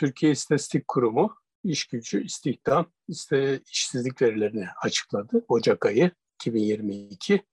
Türkiye 0.00 0.32
İstatistik 0.32 0.88
Kurumu 0.88 1.36
iş 1.64 1.86
gücü, 1.86 2.24
istihdam, 2.24 2.92
işte 3.08 3.60
işsizlik 3.70 4.22
verilerini 4.22 4.66
açıkladı 4.82 5.44
Ocak 5.48 5.86
ayı 5.86 6.10
2022. 6.34 7.46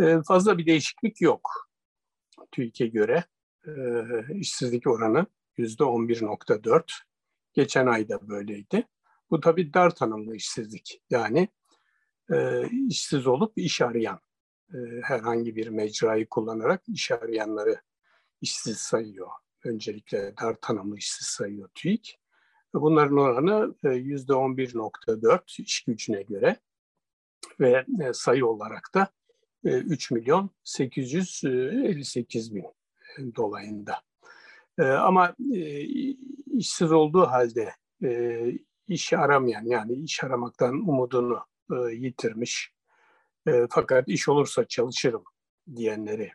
Ee, 0.00 0.18
fazla 0.28 0.58
bir 0.58 0.66
değişiklik 0.66 1.20
yok. 1.20 1.70
TÜİK'e 2.50 2.86
göre 2.86 3.24
e, 3.66 3.72
işsizlik 4.34 4.86
oranı 4.86 5.26
yüzde 5.56 5.84
11.4. 5.84 6.84
Geçen 7.52 7.86
ayda 7.86 8.28
böyleydi. 8.28 8.88
Bu 9.30 9.40
tabii 9.40 9.74
dar 9.74 9.94
tanımlı 9.94 10.36
işsizlik. 10.36 11.02
Yani 11.10 11.48
e, 12.32 12.68
işsiz 12.88 13.26
olup 13.26 13.52
iş 13.56 13.80
arayan, 13.80 14.20
herhangi 15.02 15.56
bir 15.56 15.68
mecrayı 15.68 16.28
kullanarak 16.28 16.82
iş 16.88 17.10
arayanları 17.10 17.80
işsiz 18.40 18.78
sayıyor. 18.78 19.30
Öncelikle 19.64 20.34
dar 20.42 20.54
tanımlı 20.60 20.96
işsiz 20.96 21.26
sayıyor 21.26 21.68
TÜİK. 21.74 22.18
Bunların 22.74 23.16
oranı 23.16 23.74
e, 23.84 23.88
yüzde 23.88 24.32
11.4 24.32 25.62
iş 25.62 25.84
gücüne 25.84 26.22
göre 26.22 26.56
ve 27.60 27.84
e, 28.04 28.12
sayı 28.12 28.46
olarak 28.46 28.90
da 28.94 29.08
3 29.64 30.12
e, 30.12 30.14
milyon 30.14 30.50
858 30.64 32.54
bin 32.54 32.64
dolayında. 33.36 34.02
Ama 34.78 35.34
işsiz 36.46 36.92
olduğu 36.92 37.26
halde 37.26 37.72
iş 38.88 39.12
aramayan 39.12 39.64
yani 39.64 39.92
iş 39.92 40.24
aramaktan 40.24 40.74
umudunu 40.74 41.40
yitirmiş 41.92 42.72
fakat 43.70 44.08
iş 44.08 44.28
olursa 44.28 44.64
çalışırım 44.64 45.24
diyenleri 45.76 46.32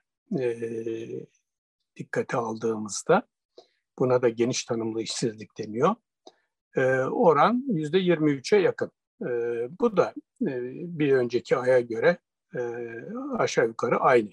dikkate 1.98 2.38
aldığımızda 2.38 3.28
buna 4.00 4.22
da 4.22 4.30
geniş 4.30 4.66
tanımlı 4.66 5.02
işsizlik 5.02 5.58
deniyor 5.58 5.96
e, 6.78 6.82
oran 7.02 7.64
yüzde 7.68 7.98
23'e 7.98 8.60
yakın. 8.60 8.92
E, 9.22 9.28
bu 9.80 9.98
da 9.98 10.14
e, 10.42 10.52
bir 11.00 11.14
önceki 11.14 11.58
aya 11.58 11.80
göre 11.80 12.18
e, 12.56 12.62
aşağı 13.38 13.68
yukarı 13.68 14.00
aynı. 14.00 14.30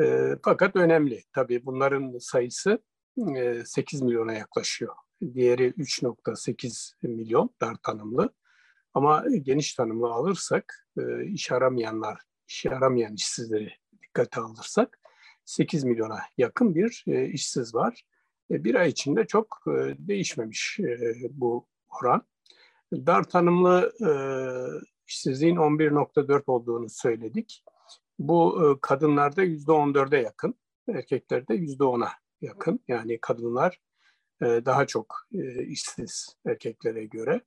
E, 0.00 0.36
fakat 0.44 0.76
önemli. 0.76 1.22
Tabii 1.32 1.66
bunların 1.66 2.18
sayısı 2.18 2.78
e, 3.36 3.64
8 3.64 4.02
milyona 4.02 4.32
yaklaşıyor. 4.32 4.94
Diğeri 5.34 5.70
3.8 5.70 6.92
milyon 7.02 7.50
dar 7.60 7.76
tanımlı. 7.82 8.34
Ama 8.94 9.24
geniş 9.42 9.74
tanımlı 9.74 10.06
alırsak, 10.06 10.88
e, 10.98 11.26
iş 11.26 11.52
aramayanlar, 11.52 12.20
iş 12.48 12.66
aramayan 12.66 13.14
işsizleri 13.14 13.72
dikkate 14.02 14.40
alırsak 14.40 14.98
8 15.46 15.84
milyona 15.84 16.18
yakın 16.38 16.74
bir 16.74 17.04
e, 17.06 17.26
işsiz 17.26 17.74
var. 17.74 18.02
E, 18.50 18.64
bir 18.64 18.74
ay 18.74 18.88
içinde 18.88 19.26
çok 19.26 19.64
e, 19.66 19.94
değişmemiş 19.98 20.80
e, 20.80 21.14
bu 21.30 21.66
oran. 22.00 22.22
Dar 22.92 23.24
tanımlı 23.24 23.92
işsizliğin 25.06 25.56
11.4 25.56 26.42
olduğunu 26.46 26.88
söyledik. 26.88 27.64
Bu 28.18 28.78
kadınlarda 28.82 29.44
%14'e 29.44 30.22
yakın, 30.22 30.54
erkeklerde 30.88 31.54
%10'a 31.54 32.10
yakın. 32.40 32.80
Yani 32.88 33.18
kadınlar 33.20 33.80
daha 34.40 34.86
çok 34.86 35.28
işsiz 35.66 36.36
erkeklere 36.46 37.04
göre. 37.04 37.40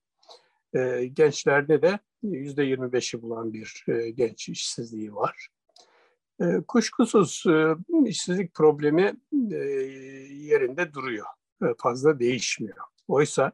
Gençlerde 1.14 1.82
de 1.82 2.00
%25'i 2.24 3.22
bulan 3.22 3.54
bir 3.54 3.86
genç 4.16 4.50
işsizliği 4.50 5.16
var. 5.16 5.50
E, 6.42 6.62
kuşkusuz 6.68 7.44
e, 7.48 7.76
işsizlik 8.06 8.54
problemi 8.54 9.14
e, 9.52 9.56
yerinde 10.34 10.94
duruyor. 10.94 11.26
Fazla 11.78 12.20
değişmiyor. 12.20 12.78
Oysa 13.08 13.52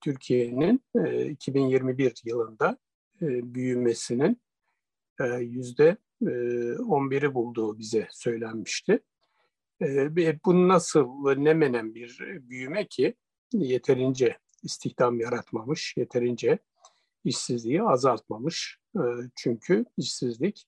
Türkiye'nin 0.00 0.82
2021 1.30 2.22
yılında 2.24 2.78
büyümesinin 3.20 4.40
yüzde 5.40 5.96
11'i 6.22 7.34
bulduğu 7.34 7.78
bize 7.78 8.08
söylenmişti. 8.10 9.00
Bu 10.44 10.68
nasıl 10.68 11.34
ne 11.36 11.54
menen 11.54 11.94
bir 11.94 12.18
büyüme 12.20 12.86
ki 12.86 13.14
yeterince 13.52 14.38
istihdam 14.62 15.20
yaratmamış, 15.20 15.94
yeterince 15.96 16.58
işsizliği 17.24 17.82
azaltmamış. 17.82 18.78
Çünkü 19.36 19.84
işsizlik 19.96 20.66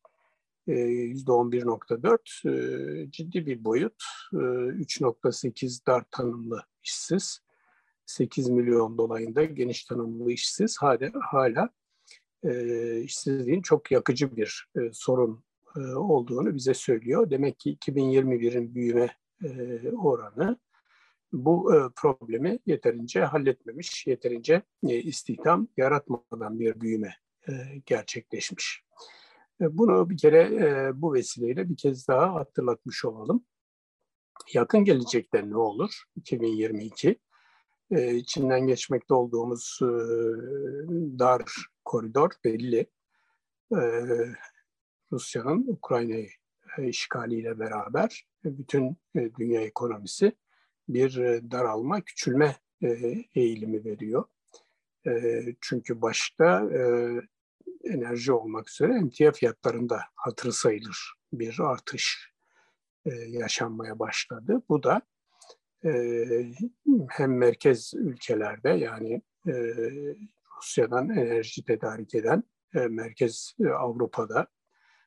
%11.4 0.68 2.48
ee, 2.48 3.10
ciddi 3.10 3.46
bir 3.46 3.64
boyut. 3.64 4.04
3.8 4.32 5.66
ee, 5.66 5.86
dar 5.86 6.04
tanımlı 6.10 6.62
işsiz, 6.82 7.40
8 8.06 8.48
milyon 8.48 8.98
dolayında 8.98 9.44
geniş 9.44 9.84
tanımlı 9.84 10.32
işsiz 10.32 10.78
hala, 10.78 11.10
hala 11.30 11.70
işsizliğin 13.02 13.62
çok 13.62 13.90
yakıcı 13.90 14.36
bir 14.36 14.68
sorun 14.92 15.44
olduğunu 15.96 16.54
bize 16.54 16.74
söylüyor. 16.74 17.30
Demek 17.30 17.58
ki 17.58 17.78
2021'in 17.80 18.74
büyüme 18.74 19.16
oranı 19.96 20.56
bu 21.32 21.72
problemi 21.96 22.58
yeterince 22.66 23.24
halletmemiş, 23.24 24.06
yeterince 24.06 24.62
istihdam 24.82 25.68
yaratmadan 25.76 26.60
bir 26.60 26.80
büyüme 26.80 27.14
gerçekleşmiş. 27.86 28.84
E, 29.60 29.78
bunu 29.78 30.10
bir 30.10 30.16
kere 30.16 30.42
e, 30.42 31.02
bu 31.02 31.14
vesileyle 31.14 31.68
bir 31.68 31.76
kez 31.76 32.08
daha 32.08 32.34
hatırlatmış 32.34 33.04
olalım. 33.04 33.44
Yakın 34.54 34.84
gelecekte 34.84 35.50
ne 35.50 35.56
olur? 35.56 36.02
2022 36.16 37.18
e, 37.90 38.14
içinden 38.14 38.66
geçmekte 38.66 39.14
olduğumuz 39.14 39.78
dar 41.18 41.42
koridor 41.84 42.30
belli. 42.44 42.86
Rusya'nın 45.12 45.66
Ukrayna'yı 45.66 46.28
işgaliyle 46.78 47.58
beraber 47.58 48.26
bütün 48.44 48.96
dünya 49.14 49.60
ekonomisi 49.60 50.32
bir 50.88 51.16
daralma, 51.50 52.00
küçülme 52.00 52.56
eğilimi 53.34 53.84
veriyor. 53.84 54.24
Çünkü 55.60 56.02
başta 56.02 56.68
enerji 57.84 58.32
olmak 58.32 58.70
üzere 58.70 58.92
emtia 58.92 59.32
fiyatlarında 59.32 60.00
hatırı 60.14 60.52
sayılır 60.52 61.14
bir 61.32 61.58
artış 61.60 62.32
e, 63.06 63.10
yaşanmaya 63.14 63.98
başladı. 63.98 64.62
Bu 64.68 64.82
da 64.82 65.02
e, 65.84 65.92
hem 67.08 67.38
merkez 67.38 67.94
ülkelerde 67.94 68.70
yani 68.70 69.22
e, 69.48 69.52
Rusya'dan 70.58 71.08
enerji 71.08 71.64
tedarik 71.64 72.14
eden 72.14 72.42
e, 72.74 72.78
merkez 72.78 73.54
e, 73.60 73.68
Avrupa'da 73.68 74.46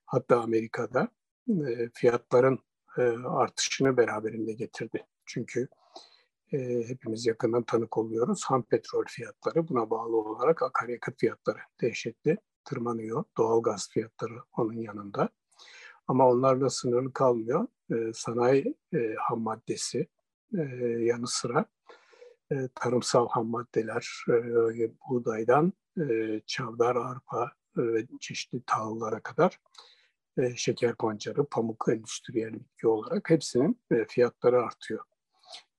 hatta 0.06 0.42
Amerika'da 0.42 1.08
e, 1.50 1.90
fiyatların 1.94 2.60
e, 2.98 3.02
artışını 3.28 3.98
beraberinde 3.98 4.54
getirdi. 4.54 5.06
Çünkü 5.26 5.68
e, 6.54 6.84
hepimiz 6.88 7.26
yakından 7.26 7.64
tanık 7.64 7.98
oluyoruz. 7.98 8.44
Ham 8.46 8.64
petrol 8.64 9.04
fiyatları 9.08 9.68
buna 9.68 9.90
bağlı 9.90 10.18
olarak 10.18 10.62
akaryakıt 10.64 11.20
fiyatları 11.20 11.60
dehşetli 11.82 12.38
tırmanıyor. 12.66 13.24
Doğal 13.38 13.64
gaz 13.64 13.90
fiyatları 13.90 14.34
onun 14.58 14.74
yanında. 14.74 15.30
Ama 16.08 16.30
onlarla 16.30 16.70
sınırlı 16.70 17.14
kalmıyor. 17.14 17.68
E, 17.92 18.14
sanayi 18.14 18.76
e, 18.94 19.16
ham 19.18 19.42
maddesi 19.42 20.08
e, 20.58 20.62
yanı 21.00 21.28
sıra 21.28 21.66
e, 22.52 22.56
tarımsal 22.76 23.28
ham 23.30 23.48
maddeler 23.48 24.26
e, 24.30 24.92
buğdaydan 25.10 25.74
e, 26.00 26.42
çavdar, 26.48 26.96
arpa 26.96 27.52
e, 27.78 27.82
ve 27.82 28.06
çeşitli 28.20 28.62
tahıllara 28.66 29.20
kadar 29.20 29.60
e, 30.38 30.56
şeker 30.56 30.96
pancarı, 30.96 31.46
pamuk 31.46 31.86
endüstriyel 31.90 32.54
bitki 32.54 32.88
olarak 32.88 33.30
hepsinin 33.30 33.82
e, 33.92 34.06
fiyatları 34.06 34.64
artıyor. 34.64 35.06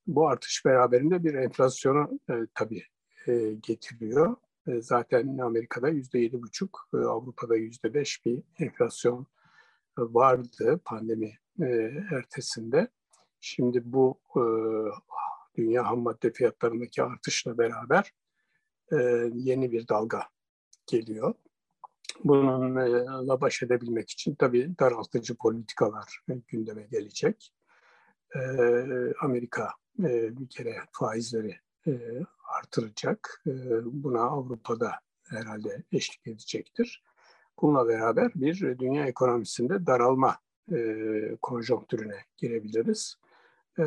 Bu 0.07 0.29
artış 0.29 0.65
beraberinde 0.65 1.25
bir 1.25 1.35
enflasyonu 1.35 2.21
e, 2.31 2.35
tabii 2.55 2.83
e, 3.27 3.53
getiriyor. 3.63 4.37
E, 4.67 4.81
zaten 4.83 5.39
Amerika'da 5.39 5.89
yüzde 5.89 6.19
yedi 6.19 6.43
buçuk, 6.43 6.89
e, 6.95 6.97
Avrupa'da 6.97 7.57
yüzde 7.57 7.95
beş 7.95 8.27
bir 8.27 8.43
enflasyon 8.59 9.27
e, 9.99 10.03
vardı 10.03 10.81
pandemi 10.85 11.39
ertesinde. 12.13 12.89
Şimdi 13.41 13.83
bu 13.85 14.21
dünya 15.57 15.87
ham 15.87 16.01
madde 16.01 16.33
fiyatlarındaki 16.33 17.03
artışla 17.03 17.59
beraber 17.59 18.13
yeni 19.35 19.73
bir 19.73 19.89
dalga 19.89 20.23
geliyor. 20.87 21.35
Bununla 22.25 23.41
baş 23.41 23.63
edebilmek 23.63 24.11
için 24.11 24.35
tabii 24.35 24.79
daraltıcı 24.79 25.37
politikalar 25.37 26.21
gündeme 26.49 26.83
gelecek. 26.83 27.53
Amerika 29.21 29.71
bir 29.99 30.49
kere 30.49 30.77
faizleri 30.93 31.61
artıracak. 32.77 33.43
Ee, 33.47 33.51
buna 33.85 34.21
Avrupa'da 34.21 34.93
herhalde 35.31 35.83
eşlik 35.93 36.27
edecektir. 36.27 37.03
Bununla 37.63 37.89
beraber 37.89 38.33
bir 38.35 38.79
dünya 38.79 39.07
ekonomisinde 39.07 39.87
daralma 39.87 40.39
e, 40.73 40.79
konjonktürüne 41.43 42.17
girebiliriz. 42.37 43.17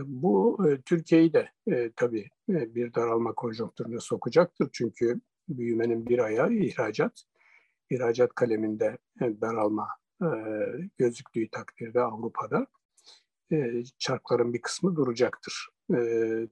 Bu 0.06 0.60
Türkiye'yi 0.86 1.34
de 1.34 1.50
tabii 1.96 2.30
bir 2.48 2.94
daralma 2.94 3.34
konjonktürüne 3.34 4.00
sokacaktır. 4.00 4.70
Çünkü 4.74 5.22
büyümenin 5.50 6.08
bir 6.08 6.20
ayağı 6.20 6.54
ihracat. 6.54 7.24
İhracat 7.90 8.36
kaleminde 8.36 8.98
daralma 9.22 9.88
gözüktüğü 10.98 11.50
takdirde 11.50 12.02
Avrupa'da 12.02 12.68
çarkların 13.98 14.54
bir 14.54 14.62
kısmı 14.62 14.96
duracaktır. 14.96 15.70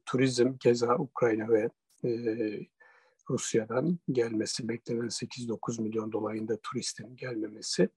Turizm 0.06 0.58
keza 0.58 0.96
Ukrayna 0.96 1.50
ve 1.50 1.70
Rusya'dan 3.30 4.00
gelmesi, 4.12 4.68
beklenen 4.68 5.10
8-9 5.10 5.82
milyon 5.82 6.12
dolayında 6.12 6.58
turistin 6.58 7.16
gelmemesi 7.16 7.90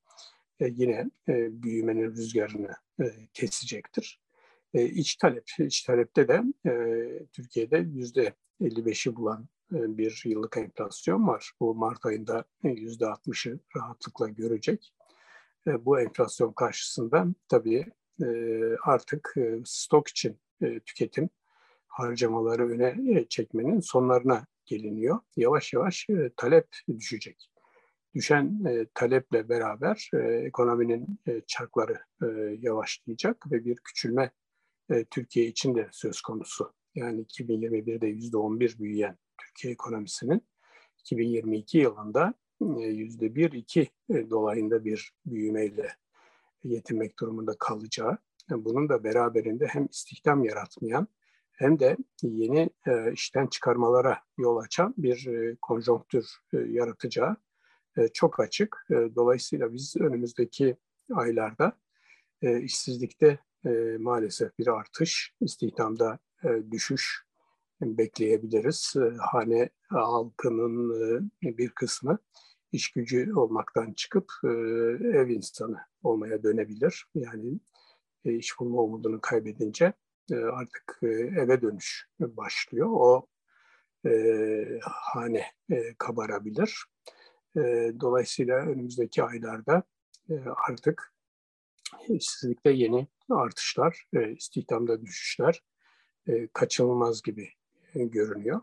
yine 0.61 1.11
büyümenin 1.29 2.11
rüzgarını 2.11 2.71
kesecektir. 3.35 4.21
E, 4.75 4.85
iç 4.85 5.17
talep, 5.17 5.45
iç 5.59 5.83
talepte 5.83 6.29
de 6.29 6.43
e, 6.67 6.73
Türkiye'de 7.33 7.79
yüzde 7.79 8.35
55'i 8.61 9.17
bulan 9.17 9.49
e, 9.73 9.99
bir 9.99 10.23
yıllık 10.25 10.57
enflasyon 10.57 11.27
var. 11.29 11.53
Bu 11.61 11.75
Mart 11.75 12.07
ayında 12.07 12.45
yüzde 12.63 13.05
60'ı 13.05 13.61
rahatlıkla 13.77 14.29
görecek. 14.29 14.95
E, 15.67 15.85
bu 15.85 16.01
enflasyon 16.01 16.53
karşısında 16.53 17.27
tabii 17.49 17.87
e, 18.23 18.27
artık 18.85 19.35
e, 19.37 19.59
stok 19.65 20.09
için 20.09 20.41
e, 20.63 20.81
tüketim 20.81 21.31
harcamaları 21.91 22.69
öne 22.69 23.19
e, 23.19 23.29
çekmenin 23.29 23.81
sonlarına 23.81 24.47
geliniyor. 24.67 25.19
Yavaş 25.37 25.73
yavaş 25.73 26.07
e, 26.11 26.31
talep 26.37 26.69
düşecek. 26.99 27.51
Düşen 28.15 28.65
e, 28.65 28.87
taleple 28.95 29.49
beraber 29.49 30.11
ekonominin 30.47 31.21
çarkları 31.47 31.99
yavaşlayacak 32.59 33.53
ve 33.53 33.65
bir 33.65 33.77
küçülme 33.77 34.31
Türkiye 35.11 35.47
için 35.47 35.75
de 35.75 35.89
söz 35.93 36.21
konusu. 36.21 36.73
Yani 36.95 37.23
2021'de 37.23 38.11
%11 38.11 38.79
büyüyen 38.79 39.19
Türkiye 39.39 39.73
ekonomisinin 39.73 40.43
2022 40.99 41.79
yılında 41.79 42.35
%1-2 42.61 43.81
e, 43.81 44.19
e, 44.19 44.31
dolayında 44.31 44.85
bir 44.85 45.13
büyümeyle 45.27 45.97
yetinmek 46.65 47.19
durumunda 47.19 47.57
kalacağı, 47.59 48.19
bunun 48.51 48.89
da 48.89 49.05
beraberinde 49.05 49.67
hem 49.67 49.87
istihdam 49.87 50.45
yaratmayan 50.45 51.09
hem 51.61 51.79
de 51.79 51.97
yeni 52.23 52.71
işten 53.13 53.47
çıkarmalara 53.47 54.19
yol 54.39 54.57
açan 54.57 54.95
bir 54.99 55.29
konjonktür 55.63 56.27
yaratacağı 56.53 57.37
çok 58.15 58.41
açık. 58.41 58.87
Dolayısıyla 58.91 59.73
biz 59.73 59.97
önümüzdeki 59.97 60.77
aylarda 61.13 61.73
işsizlikte 62.43 63.39
e, 63.67 63.97
maalesef 63.99 64.59
bir 64.59 64.67
artış, 64.67 65.35
istihdamda 65.41 66.19
e, 66.45 66.49
düşüş 66.71 67.25
bekleyebiliriz. 67.81 68.95
E, 68.97 69.17
hane 69.19 69.69
halkının 69.89 71.31
e, 71.45 71.59
bir 71.59 71.71
kısmı 71.71 72.19
iş 72.73 72.93
gücü 72.93 73.33
olmaktan 73.35 73.93
çıkıp 73.93 74.33
e, 74.45 74.49
ev 75.19 75.29
insanı 75.29 75.77
olmaya 76.03 76.43
dönebilir. 76.43 77.07
Yani 77.15 77.61
e, 78.25 78.35
iş 78.35 78.61
bulma 78.61 78.83
umudunu 78.83 79.21
kaybedince 79.21 79.85
e, 79.85 79.93
artık 80.37 80.99
e, 81.03 81.07
eve 81.07 81.63
dönüş 81.63 82.09
başlıyor. 82.21 82.89
O 82.91 83.27
e, 84.07 84.11
hane 84.83 85.47
e, 85.71 85.95
kabarabilir. 85.99 86.85
E, 87.57 87.61
dolayısıyla 88.01 88.57
önümüzdeki 88.57 89.23
aylarda 89.23 89.83
e, 90.31 90.35
artık 90.69 91.15
işsizlikte 92.09 92.71
yeni 92.71 93.07
artışlar, 93.31 94.07
e, 94.15 94.33
istihdamda 94.33 95.03
düşüşler 95.03 95.63
e, 96.29 96.49
kaçınılmaz 96.53 97.23
gibi 97.23 97.49
e, 97.95 98.05
görünüyor. 98.05 98.61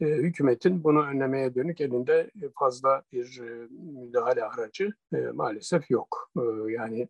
E, 0.00 0.06
hükümetin 0.06 0.84
bunu 0.84 1.06
önlemeye 1.06 1.54
dönük 1.54 1.80
elinde 1.80 2.30
fazla 2.58 3.02
bir 3.12 3.40
e, 3.40 3.68
müdahale 3.70 4.44
aracı 4.44 4.92
e, 5.14 5.16
maalesef 5.16 5.90
yok. 5.90 6.30
E, 6.36 6.72
yani 6.72 7.08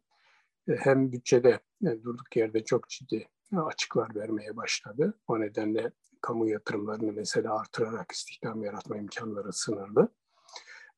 e, 0.69 0.73
hem 0.77 1.13
bütçede 1.13 1.61
e, 1.87 2.03
durduk 2.03 2.37
yerde 2.37 2.65
çok 2.65 2.89
ciddi 2.89 3.29
açıklar 3.61 4.15
vermeye 4.15 4.57
başladı. 4.57 5.15
O 5.27 5.41
nedenle 5.41 5.93
kamu 6.21 6.49
yatırımlarını 6.49 7.13
mesela 7.13 7.61
artırarak 7.61 8.13
istihdam 8.13 8.63
yaratma 8.63 8.97
imkanları 8.97 9.53
sınırlı. 9.53 10.09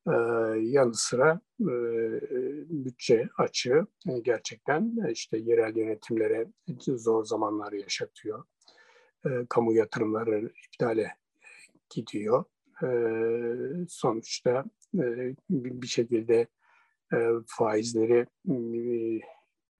Ee, 0.07 0.13
yanı 0.61 0.95
sıra 0.95 1.41
e, 1.61 1.67
bütçe 2.85 3.29
açığı 3.39 3.87
e, 4.09 4.19
gerçekten 4.21 4.97
e, 5.07 5.13
işte 5.13 5.39
yerel 5.39 5.77
yönetimlere 5.77 6.47
zor 6.79 7.25
zamanlar 7.25 7.73
yaşatıyor. 7.73 8.45
E, 9.27 9.29
kamu 9.49 9.73
yatırımları 9.73 10.53
iptale 10.67 11.17
gidiyor. 11.91 12.45
E, 12.83 12.89
sonuçta 13.89 14.65
e, 14.95 15.35
bir 15.51 15.87
şekilde 15.87 16.47
e, 17.13 17.29
faizleri 17.47 18.27
e, 18.49 18.57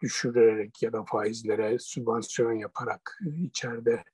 düşürerek 0.05 0.83
ya 0.83 0.93
da 0.93 1.05
faizlere 1.05 1.79
sübvansiyon 1.79 2.53
yaparak 2.53 3.19
içeride 3.43 4.05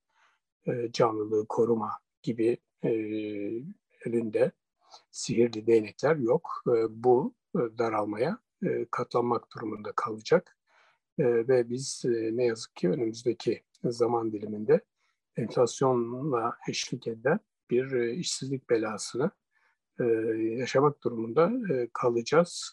e, 0.66 0.92
canlılığı 0.92 1.46
koruma 1.48 1.90
gibi 2.22 2.58
e, 2.84 2.90
elinde 4.06 4.52
sihirli 5.10 5.66
değnekler 5.66 6.16
yok. 6.16 6.62
Bu 6.90 7.34
e, 7.54 7.58
daralmaya 7.78 8.38
e, 8.62 8.86
katlanmak 8.90 9.46
durumunda 9.54 9.92
kalacak. 9.92 10.56
E, 11.18 11.24
ve 11.24 11.70
biz 11.70 12.02
ne 12.32 12.44
yazık 12.44 12.76
ki 12.76 12.88
önümüzdeki 12.88 13.62
zaman 13.84 14.32
diliminde 14.32 14.80
enflasyonla 15.36 16.56
eşlik 16.68 17.06
eden 17.06 17.40
bir 17.70 17.92
işsizlik 17.92 18.70
belasını 18.70 19.30
yaşamak 20.38 21.04
durumunda 21.04 21.52
kalacağız. 21.92 22.72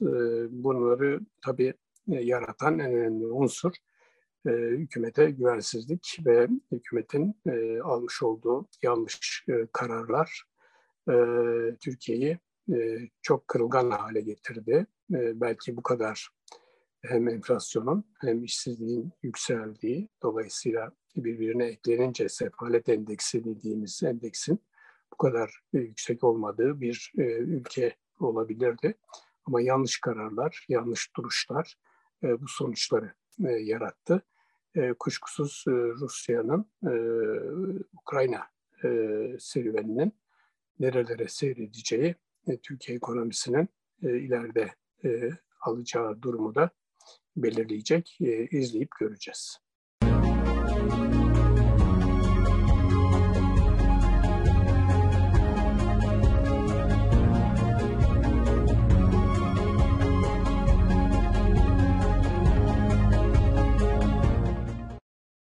Bunları 0.49 1.19
tabii 1.45 1.73
yaratan 2.07 2.79
en 2.79 2.93
önemli 2.93 3.25
unsur 3.25 3.71
hükümete 4.45 5.31
güvensizlik 5.31 6.17
ve 6.25 6.47
hükümetin 6.71 7.41
almış 7.83 8.23
olduğu 8.23 8.67
yanlış 8.83 9.45
kararlar 9.73 10.43
e, 11.09 11.13
Türkiye'yi 11.79 12.39
e, 12.73 12.97
çok 13.21 13.47
kırılgan 13.47 13.91
hale 13.91 14.21
getirdi. 14.21 14.85
E, 15.13 15.41
belki 15.41 15.77
bu 15.77 15.83
kadar 15.83 16.29
hem 17.01 17.27
enflasyonun 17.27 18.05
hem 18.21 18.43
işsizliğin 18.43 19.11
yükseldiği, 19.23 20.09
dolayısıyla 20.23 20.91
birbirine 21.15 21.65
eklenince 21.65 22.29
sefalet 22.29 22.89
endeksi 22.89 23.45
dediğimiz 23.45 24.03
endeksin 24.03 24.59
bu 25.13 25.17
kadar 25.17 25.61
yüksek 25.73 26.23
olmadığı 26.23 26.81
bir 26.81 27.13
e, 27.17 27.23
ülke 27.23 27.95
olabilirdi. 28.19 28.93
Ama 29.45 29.61
yanlış 29.61 29.99
kararlar, 29.99 30.65
yanlış 30.69 31.15
duruşlar 31.15 31.75
e, 32.23 32.41
bu 32.41 32.47
sonuçları 32.47 33.13
e, 33.45 33.51
yarattı. 33.51 34.21
E, 34.75 34.93
kuşkusuz 34.93 35.63
e, 35.67 35.71
Rusya'nın 35.71 36.71
e, 36.83 36.93
Ukrayna 37.93 38.49
e, 38.83 38.89
serüveninin 39.39 40.13
nerelere 40.79 41.27
seyredeceği 41.27 42.15
e, 42.47 42.57
Türkiye 42.57 42.97
ekonomisinin 42.97 43.69
e, 44.03 44.19
ileride 44.19 44.75
e, 45.05 45.29
alacağı 45.61 46.21
durumu 46.21 46.55
da 46.55 46.69
belirleyecek, 47.35 48.17
e, 48.21 48.47
izleyip 48.47 48.91
göreceğiz. 48.99 49.66